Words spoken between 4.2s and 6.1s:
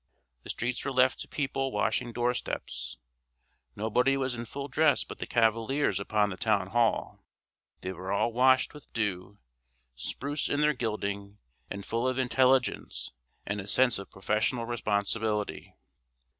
in full dress but the cavaliers